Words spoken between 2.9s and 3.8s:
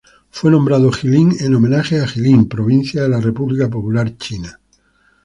de la República